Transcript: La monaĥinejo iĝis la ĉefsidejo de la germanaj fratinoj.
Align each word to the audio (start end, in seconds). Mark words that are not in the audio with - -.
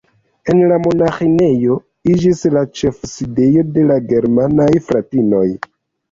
La 0.69 0.77
monaĥinejo 0.85 1.75
iĝis 2.13 2.41
la 2.55 2.63
ĉefsidejo 2.79 3.65
de 3.75 3.83
la 3.91 3.97
germanaj 4.13 4.67
fratinoj. 4.89 5.43